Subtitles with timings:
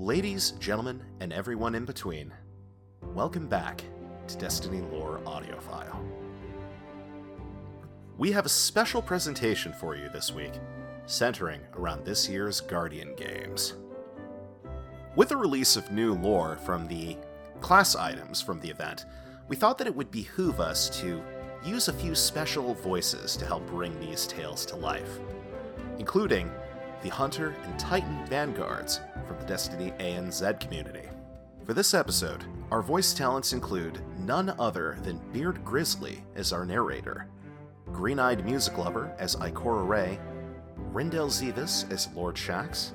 [0.00, 2.32] Ladies, gentlemen, and everyone in between,
[3.02, 3.84] welcome back
[4.28, 6.02] to Destiny Lore Audiophile.
[8.16, 10.54] We have a special presentation for you this week,
[11.04, 13.74] centering around this year's Guardian games.
[15.16, 17.18] With the release of new lore from the
[17.60, 19.04] class items from the event,
[19.48, 21.22] we thought that it would behoove us to
[21.62, 25.20] use a few special voices to help bring these tales to life,
[25.98, 26.50] including
[27.02, 29.00] the Hunter and Titan vanguards
[29.30, 31.08] from the Destiny ANZ community.
[31.64, 37.28] For this episode, our voice talents include none other than Beard Grizzly as our narrator,
[37.92, 40.18] Green Eyed Music Lover as Ikora Rey,
[40.92, 42.90] Rindel Zivas as Lord Shax,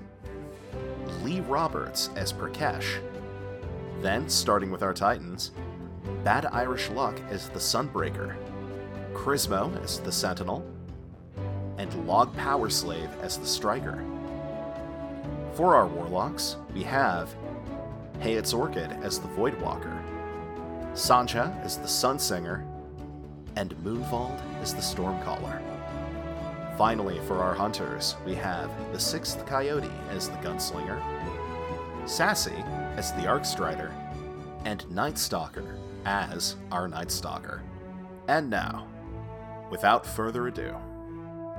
[1.24, 3.02] Lee Roberts as Prakesh.
[4.02, 5.54] Then, starting with our Titans,
[6.26, 8.36] Bad Irish Luck as the Sunbreaker,
[9.14, 10.66] Chrismo as the Sentinel,
[11.78, 14.04] and Log Power Slave as the Striker.
[15.55, 17.34] For our Warlocks, we have
[18.20, 19.98] Hayat's Orchid as the Voidwalker,
[20.98, 22.66] Sancha as the Sunsinger,
[23.55, 25.62] and Moonvald as the Stormcaller.
[26.77, 31.02] Finally, for our hunters, we have the Sixth Coyote as the Gunslinger,
[32.05, 32.62] Sassy
[32.98, 33.93] as the Arcstrider,
[34.65, 37.62] and Nightstalker as our Nightstalker.
[38.27, 38.87] And now,
[39.71, 40.76] without further ado,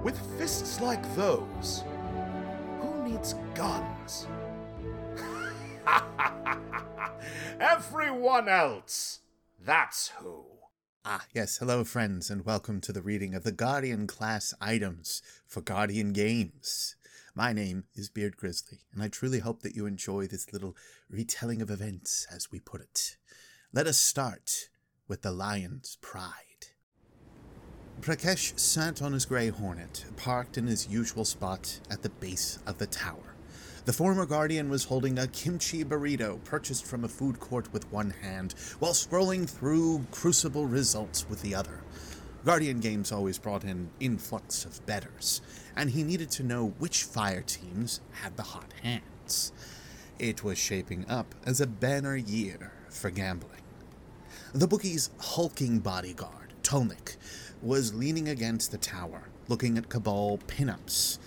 [0.03, 1.83] With fists like those,
[3.07, 4.27] needs guns?
[7.61, 9.21] Everyone else!
[9.65, 10.45] That's who.
[11.05, 11.59] Ah, yes.
[11.59, 16.97] Hello, friends, and welcome to the reading of the Guardian class items for Guardian Games.
[17.33, 20.77] My name is Beard Grizzly, and I truly hope that you enjoy this little
[21.09, 23.19] retelling of events, as we put it.
[23.73, 24.69] Let us start
[25.07, 26.56] with the Lion's Pride.
[28.01, 32.79] Prakesh sat on his grey hornet, parked in his usual spot at the base of
[32.79, 33.35] the tower.
[33.85, 38.11] The former guardian was holding a kimchi burrito purchased from a food court with one
[38.11, 41.81] hand, while scrolling through Crucible results with the other.
[42.45, 45.41] Guardian Games always brought in influx of betters,
[45.75, 49.53] and he needed to know which fire teams had the hot hands.
[50.19, 53.63] It was shaping up as a banner year for gambling.
[54.53, 57.17] The bookie's hulking bodyguard, Tolnik,
[57.63, 61.19] was leaning against the tower, looking at Cabal pinups.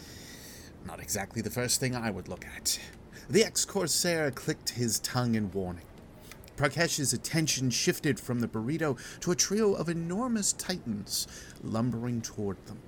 [0.85, 2.77] Not exactly the first thing I would look at.
[3.29, 5.85] The ex Corsair clicked his tongue in warning.
[6.57, 11.25] Prakesh's attention shifted from the burrito to a trio of enormous titans
[11.63, 12.79] lumbering toward them.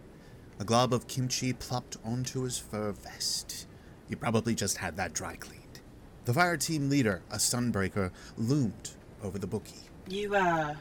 [0.59, 3.65] A glob of kimchi plopped onto his fur vest.
[4.09, 5.79] He probably just had that dry cleaned.
[6.25, 8.91] The fire team leader, a sunbreaker, loomed
[9.23, 9.87] over the bookie.
[10.07, 10.75] You, uh,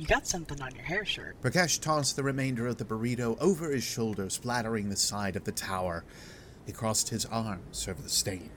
[0.00, 1.36] you got something on your hair shirt.
[1.42, 5.52] Prakesh tossed the remainder of the burrito over his shoulder, splattering the side of the
[5.52, 6.04] tower.
[6.64, 8.50] He crossed his arms over the stain,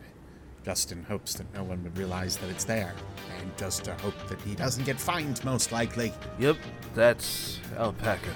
[0.63, 2.93] just in hopes that no one would realize that it's there,
[3.41, 6.13] and just to hope that he doesn't get fined, most likely.
[6.39, 6.55] Yep,
[6.93, 8.31] that's Alpaca.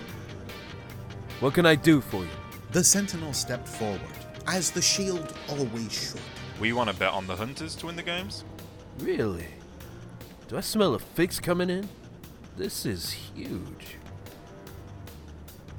[1.40, 2.30] What can I do for you?
[2.72, 4.02] The sentinel stepped forward,
[4.48, 6.20] as the shield always should.
[6.60, 8.44] We want to bet on the hunters to win the games.
[9.00, 9.48] Really?
[10.50, 11.88] Do I smell a fix coming in?
[12.58, 13.98] This is huge.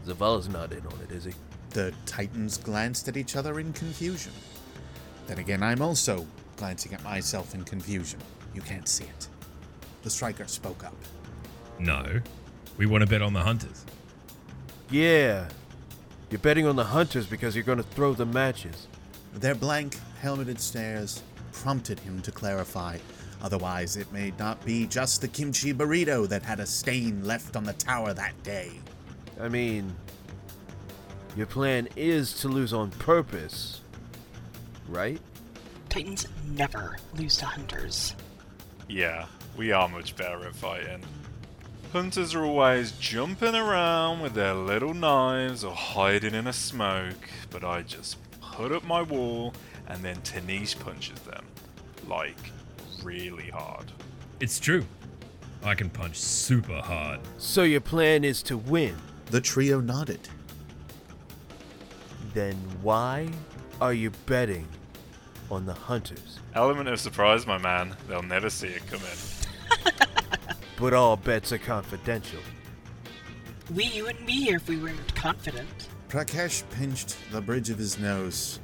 [0.07, 1.33] Zavala's not in on it, is he?
[1.71, 4.33] The titans glanced at each other in confusion.
[5.27, 6.25] Then again, I'm also
[6.57, 8.21] glancing at myself in confusion.
[8.55, 9.29] You can't see it.
[10.03, 10.95] The striker spoke up.
[11.81, 12.21] No.
[12.77, 13.85] We want to bet on the hunters.
[14.89, 15.49] Yeah.
[16.31, 18.87] You're betting on the hunters because you're going to throw the matches.
[19.35, 22.99] Their blank, helmeted stares prompted him to clarify.
[23.43, 27.65] Otherwise, it may not be just the kimchi burrito that had a stain left on
[27.65, 28.73] the tower that day.
[29.41, 29.95] I mean,
[31.37, 33.81] your plan is to lose on purpose,
[34.89, 35.21] right?
[35.89, 38.15] Titans never lose to hunters.
[38.89, 39.27] Yeah,
[39.57, 41.03] we are much better at fighting.
[41.93, 47.65] Hunters are always jumping around with their little knives or hiding in a smoke, but
[47.65, 49.55] I just put up my wall
[49.89, 51.45] and then Tanish punches them.
[52.07, 52.39] Like,
[53.03, 53.91] really hard.
[54.41, 54.85] It's true.
[55.65, 57.21] I can punch super hard.
[57.39, 58.97] So your plan is to win.
[59.27, 60.29] The trio nodded.
[62.33, 63.29] Then why
[63.81, 64.67] are you betting
[65.51, 66.39] on the hunters?
[66.55, 67.97] Element of surprise, my man.
[68.09, 69.07] They'll never see it coming.
[70.79, 72.39] But all bets are confidential.
[73.75, 75.89] We wouldn't be here if we weren't confident.
[76.09, 78.61] Prakesh pinched the bridge of his nose.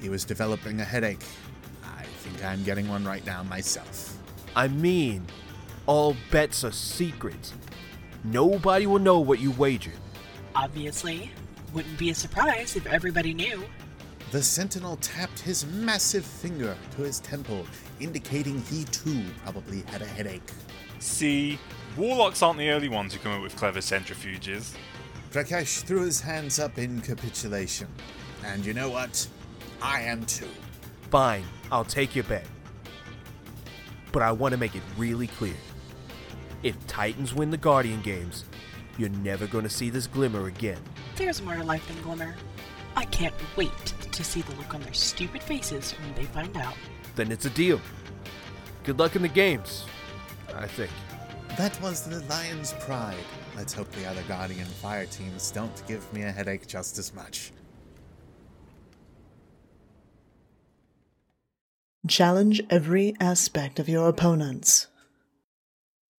[0.00, 1.24] He was developing a headache.
[1.84, 4.16] I think I'm getting one right now myself.
[4.54, 5.26] I mean,
[5.86, 7.52] all bets are secret.
[8.24, 9.92] Nobody will know what you wagered.
[10.54, 11.30] Obviously,
[11.72, 13.62] wouldn't be a surprise if everybody knew.
[14.32, 17.64] the sentinel tapped his massive finger to his temple,
[18.00, 20.50] indicating he too probably had a headache.
[20.98, 21.58] See,
[21.96, 24.74] warlocks aren't the only ones who come up with clever centrifuges.
[25.30, 27.86] Prakesh threw his hands up in capitulation.
[28.44, 29.26] And you know what?
[29.82, 30.48] I am too.
[31.10, 32.46] Fine, I'll take your bet.
[34.12, 35.54] But I want to make it really clear.
[36.62, 38.44] If Titans win the Guardian games,
[38.98, 40.78] you're never going to see this glimmer again.
[41.16, 42.34] There's more to life than glimmer.
[42.96, 46.74] I can't wait to see the look on their stupid faces when they find out.
[47.14, 47.80] Then it's a deal.
[48.84, 49.84] Good luck in the games,
[50.54, 50.90] I think.
[51.58, 53.16] That was the Lion's pride.
[53.56, 57.52] Let's hope the other Guardian fire teams don't give me a headache just as much.
[62.08, 64.86] Challenge every aspect of your opponents.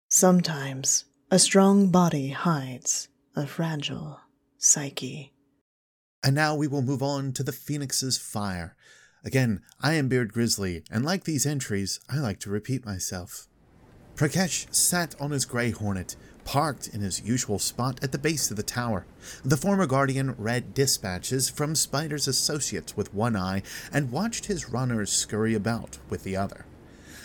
[0.09, 4.19] Sometimes a strong body hides a fragile
[4.57, 5.33] psyche.
[6.23, 8.75] And now we will move on to the Phoenix's Fire.
[9.23, 13.47] Again, I am Beard Grizzly, and like these entries, I like to repeat myself.
[14.15, 16.15] Prakesh sat on his Grey Hornet,
[16.47, 19.05] parked in his usual spot at the base of the tower.
[19.43, 25.11] The former Guardian read dispatches from Spider's associates with one eye and watched his runners
[25.11, 26.65] scurry about with the other.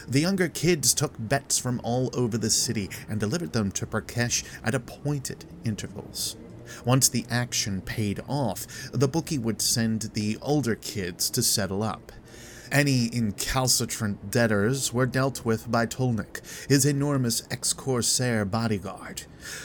[0.09, 4.43] The younger kids took bets from all over the city and delivered them to Prakesh
[4.65, 6.35] at appointed intervals.
[6.85, 12.11] Once the action paid off, the bookie would send the older kids to settle up.
[12.73, 16.41] Any incalcitrant debtors were dealt with by Tolnik,
[16.71, 19.25] his enormous ex corsair bodyguard,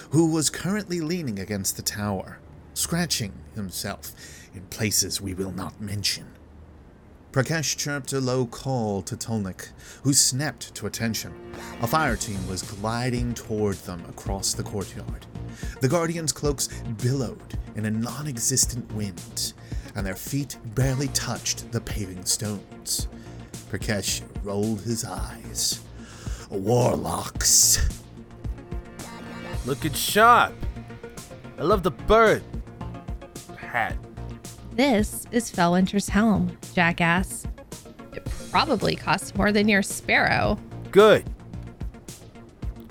[0.09, 2.39] who was currently leaning against the tower,
[2.73, 4.11] scratching himself
[4.53, 6.25] in places we will not mention.
[7.31, 9.69] Prakesh chirped a low call to Tolnik,
[10.03, 11.33] who snapped to attention.
[11.81, 15.25] A fire team was gliding toward them across the courtyard.
[15.79, 16.67] The Guardians' cloaks
[17.01, 19.53] billowed in a non existent wind,
[19.97, 23.07] and their feet barely touched the paving stones.
[23.71, 25.81] Prakesh rolled his eyes.
[26.51, 27.89] Warlocks.
[29.65, 30.53] Looking sharp.
[31.57, 32.43] I love the bird.
[33.57, 33.97] Hat.
[34.71, 37.47] This is Fellwinter's helm, jackass.
[38.13, 40.59] It probably costs more than your sparrow.
[40.91, 41.27] Good.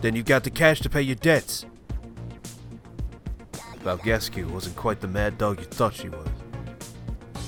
[0.03, 1.67] Then you got the cash to pay your debts.
[3.85, 6.27] Valgescu wasn't quite the mad dog you thought she was.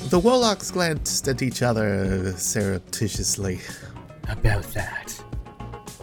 [0.09, 3.61] The warlocks glanced at each other surreptitiously.
[4.27, 5.23] About that.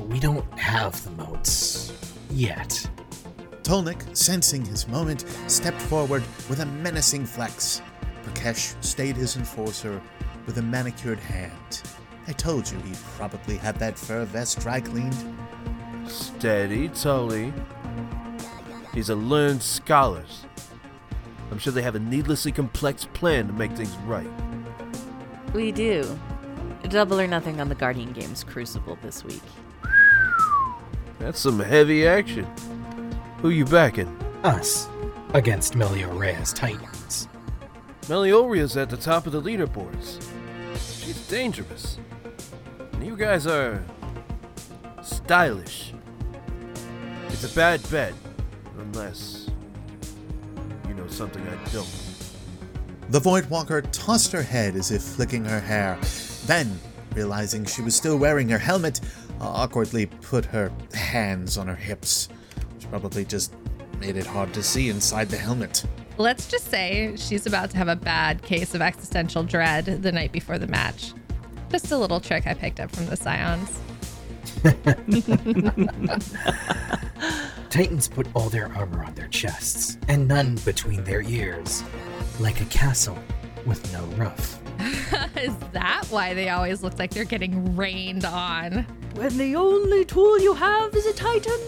[0.07, 1.91] We don't have the motes.
[2.29, 2.87] Yet.
[3.63, 7.81] Tolnik, sensing his moment, stepped forward with a menacing flex.
[8.23, 9.99] Prakesh stayed his enforcer
[10.45, 11.81] with a manicured hand.
[12.27, 15.17] I told you he probably had that fur vest dry cleaned.
[16.07, 17.51] Steady, Tully.
[18.93, 20.23] He's a learned scholar.
[21.51, 24.30] I'm sure they have a needlessly complex plan to make things right.
[25.53, 26.19] We do.
[26.89, 29.42] Double or nothing on the Guardian Games Crucible this week.
[31.19, 32.45] That's some heavy action.
[33.42, 34.07] Who you backing?
[34.44, 34.88] Us.
[35.33, 37.27] Against Melio Reyes Titans.
[38.07, 40.21] Melioria's at the top of the leaderboards.
[40.75, 41.98] She's dangerous.
[42.94, 43.83] And you guys are
[45.01, 45.94] stylish.
[47.27, 48.13] It's a bad bet,
[48.77, 49.44] unless
[51.05, 51.87] you know something I don't.
[53.09, 55.99] The Voidwalker tossed her head as if flicking her hair.
[56.45, 56.79] Then,
[57.13, 59.01] realizing she was still wearing her helmet,
[59.39, 62.29] uh, awkwardly put her hands on her hips,
[62.74, 63.53] which probably just
[64.00, 65.85] made it hard to see inside the helmet.
[66.17, 70.31] Let's just say she's about to have a bad case of existential dread the night
[70.31, 71.13] before the match.
[71.69, 73.79] Just a little trick I picked up from the Scions.
[77.75, 81.84] Titans put all their armor on their chests, and none between their ears,
[82.39, 83.20] like a castle
[83.65, 84.62] with no roof.
[85.36, 88.84] is that why they always look like they're getting rained on?
[89.15, 91.60] When the only tool you have is a Titan,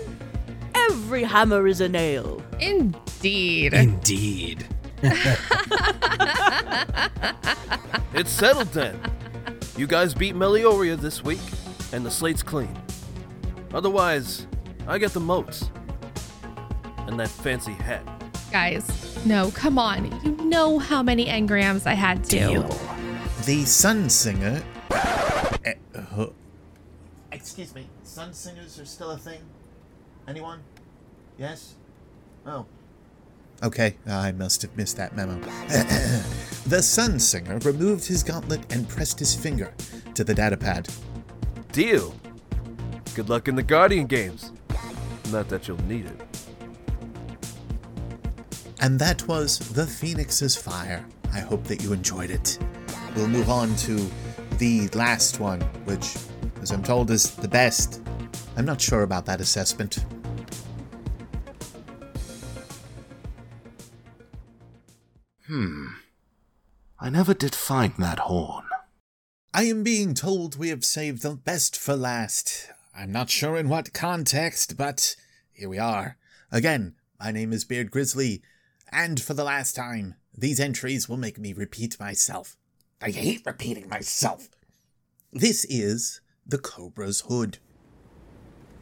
[0.73, 2.41] every hammer is a nail.
[2.61, 3.73] Indeed.
[3.73, 4.65] Indeed.
[8.13, 8.97] It's settled then.
[9.75, 11.41] You guys beat Melioria this week,
[11.91, 12.75] and the slate's clean.
[13.73, 14.47] Otherwise,
[14.87, 15.69] I get the motes.
[17.07, 18.03] And that fancy hat.
[18.51, 20.05] Guys, no, come on.
[20.23, 22.37] You know how many engrams I had to.
[22.37, 22.63] Deal.
[23.45, 24.61] The Sun Singer.
[25.65, 25.73] Eh,
[27.31, 29.39] Excuse me, Sun Singers are still a thing?
[30.27, 30.59] Anyone?
[31.37, 31.75] Yes?
[32.45, 32.65] Oh.
[33.63, 35.39] Okay, I must have missed that memo.
[36.67, 39.73] the Sun Singer removed his gauntlet and pressed his finger
[40.13, 40.93] to the datapad.
[41.71, 42.13] Deal.
[43.15, 44.51] Good luck in the Guardian games.
[45.31, 46.26] Not that you'll need it.
[48.79, 51.03] And that was The Phoenix's Fire.
[51.33, 52.59] I hope that you enjoyed it.
[53.15, 54.09] we'll move on to
[54.57, 56.15] the last one, which,
[56.61, 58.01] as I'm told, is the best.
[58.55, 60.05] I'm not sure about that assessment.
[65.47, 65.87] Hmm.
[66.99, 68.65] I never did find that horn.
[69.53, 72.69] I am being told we have saved the best for last.
[72.95, 75.15] I'm not sure in what context, but
[75.51, 76.17] here we are.
[76.51, 78.41] Again, my name is Beard Grizzly,
[78.91, 82.55] and for the last time, these entries will make me repeat myself.
[83.01, 84.49] I hate repeating myself.
[85.31, 87.57] This is the Cobra's Hood.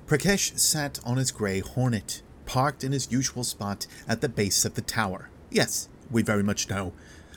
[0.05, 4.75] Prakesh sat on his grey hornet, parked in his usual spot at the base of
[4.75, 5.29] the tower.
[5.49, 6.93] Yes, we very much know.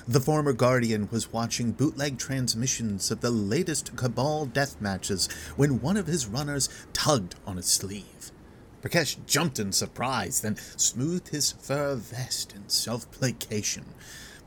[0.06, 5.96] The former Guardian was watching bootleg transmissions of the latest Cabal death matches when one
[5.96, 8.32] of his runners tugged on his sleeve.
[8.82, 13.85] Prakesh jumped in surprise, then smoothed his fur vest in self placation.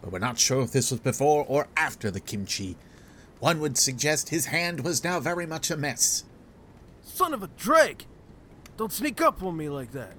[0.01, 2.75] But we're not sure if this was before or after the kimchi.
[3.39, 6.23] One would suggest his hand was now very much a mess.
[7.03, 8.05] Son of a Drake!
[8.77, 10.13] Don't sneak up on me like that.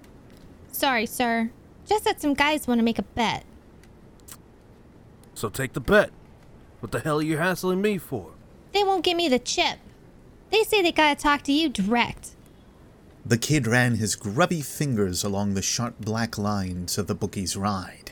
[0.72, 1.50] Sorry, sir.
[1.86, 3.44] Just that some guys want to make a bet.
[5.34, 6.10] So take the bet.
[6.80, 8.30] What the hell are you hassling me for?
[8.72, 9.78] They won't give me the chip.
[10.50, 12.30] They say they gotta talk to you direct.
[13.24, 18.10] The kid ran his grubby fingers along the sharp black lines of the bookie's ride.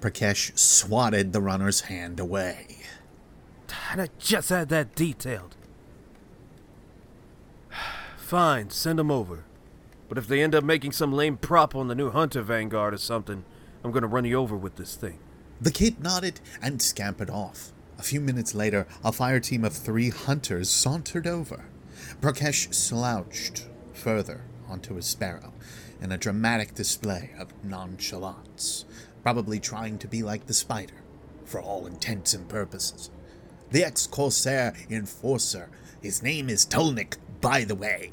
[0.00, 2.78] Prakesh swatted the runner's hand away.
[3.92, 5.56] And I just had that detailed.
[8.16, 9.44] Fine, send them over.
[10.08, 12.98] But if they end up making some lame prop on the new Hunter Vanguard or
[12.98, 13.44] something,
[13.84, 15.20] I'm gonna run you over with this thing.
[15.60, 17.70] The kid nodded and scampered off.
[17.98, 21.66] A few minutes later, a fire team of three hunters sauntered over.
[22.20, 23.66] Prakesh slouched
[24.00, 25.52] further onto his sparrow
[26.00, 28.84] in a dramatic display of nonchalance,
[29.22, 31.02] probably trying to be like the spider,
[31.44, 33.10] for all intents and purposes.
[33.70, 35.68] The ex Corsair enforcer,
[36.02, 38.10] his name is Tolnik, by the way,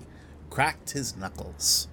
[0.49, 1.87] cracked his knuckles.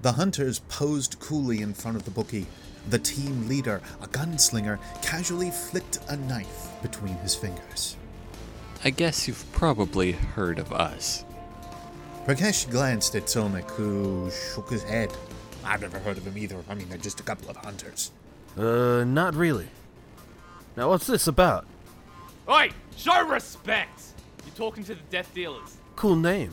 [0.00, 2.46] The hunters posed coolly in front of the bookie.
[2.90, 7.96] The team leader, a gunslinger, casually flicked a knife between his fingers.
[8.84, 11.24] I guess you've probably heard of us.
[12.26, 15.12] Prakesh glanced at Tolnik, who shook his head.
[15.64, 16.62] I've never heard of him either.
[16.68, 18.12] I mean, they're just a couple of hunters.
[18.56, 19.66] Uh, not really.
[20.76, 21.66] Now, what's this about?
[22.48, 22.70] Oi!
[22.96, 24.02] Show respect!
[24.46, 25.76] You're talking to the Death Dealers.
[25.96, 26.52] Cool name.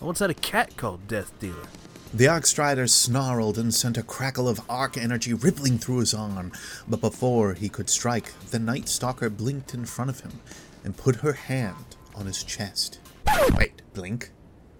[0.00, 1.68] I once had a cat called Death Dealer.
[2.12, 6.50] The Arcstrider snarled and sent a crackle of arc energy rippling through his arm,
[6.88, 10.40] but before he could strike, the Night Stalker blinked in front of him
[10.84, 12.98] and put her hand on his chest.
[13.56, 14.30] Wait, blink?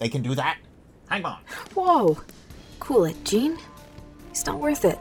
[0.03, 0.59] They can do that?
[1.09, 1.39] Hang on.
[1.75, 2.21] Whoa!
[2.81, 3.57] Cool it, Gene.
[4.31, 4.99] It's not worth it.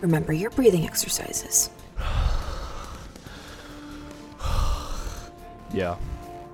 [0.00, 1.70] Remember your breathing exercises.
[5.72, 5.96] Yeah,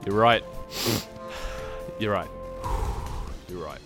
[0.07, 0.45] you're right.
[1.99, 2.29] you're right.
[3.49, 3.81] You're right.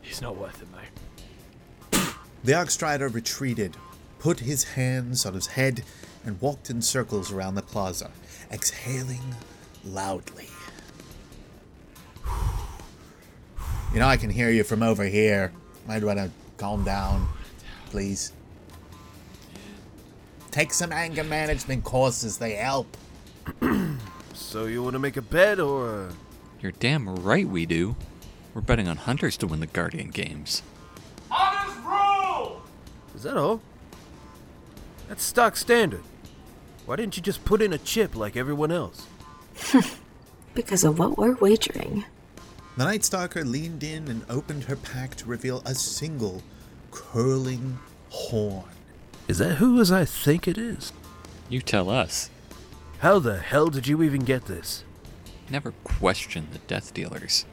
[0.00, 2.14] He's not worth it, mate.
[2.44, 3.76] The Arcstrider retreated,
[4.18, 5.82] put his hands on his head,
[6.24, 8.10] and walked in circles around the plaza,
[8.50, 9.34] exhaling
[9.84, 10.48] loudly.
[13.92, 15.52] You know, I can hear you from over here.
[15.86, 17.28] Might want to calm down,
[17.90, 18.32] please.
[20.50, 22.96] Take some anger management courses, they help.
[24.48, 26.08] So you want to make a bet or?
[26.60, 27.96] You're damn right we do.
[28.54, 30.62] We're betting on hunters to win the Guardian games.
[31.28, 32.62] Hunters rule!
[33.14, 33.60] Is that all?
[35.08, 36.02] That's stock standard.
[36.86, 39.06] Why didn't you just put in a chip like everyone else?
[40.54, 42.04] Because of what we're wagering.
[42.78, 46.44] The Night Stalker leaned in and opened her pack to reveal a single
[46.92, 47.76] curling
[48.08, 48.68] horn.
[49.26, 50.92] Is that who as I think it is?
[51.48, 52.30] You tell us.
[53.00, 54.84] How the hell did you even get this?
[55.50, 57.46] Never question the Death Dealers.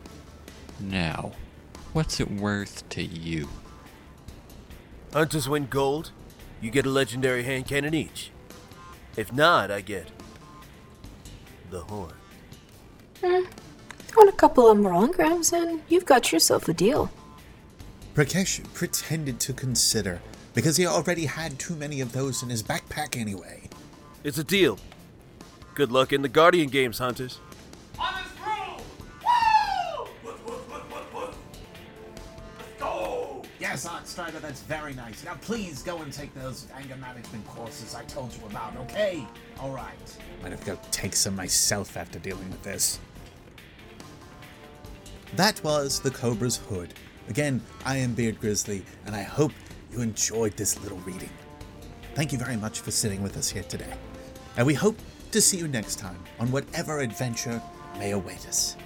[0.79, 1.31] Now,
[1.91, 3.49] what's it worth to you?
[5.11, 6.11] Hunters win gold,
[6.61, 8.29] you get a legendary hand cannon each.
[9.17, 10.05] If not, I get
[11.71, 12.13] the horn.
[13.23, 13.45] Hmm.
[14.17, 17.11] On a couple of moronggrams, and you've got yourself a deal.
[18.15, 20.21] Prakesh pretended to consider,
[20.53, 23.69] because he already had too many of those in his backpack anyway.
[24.23, 24.79] It's a deal.
[25.73, 27.39] Good luck in the Guardian games, Hunters.
[27.97, 28.81] Hunters rule!
[30.23, 30.33] Woo!
[32.57, 33.43] Let's go!
[33.59, 35.25] Yes, Arcstrider, that's very nice.
[35.25, 39.27] Now please go and take those anger management courses I told you about, okay?
[39.59, 40.17] Alright.
[40.41, 42.97] Might have to go take some myself after dealing with this.
[45.33, 46.93] That was The Cobra's Hood.
[47.27, 49.51] Again, I am Beard Grizzly, and I hope
[49.91, 51.29] you enjoyed this little reading.
[52.13, 53.93] thank you very much for sitting with us here today.
[54.55, 54.97] And we hope
[55.31, 57.61] to see you next time on whatever adventure
[57.99, 58.77] may await us.